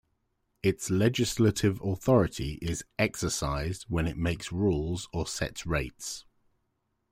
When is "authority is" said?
1.81-2.81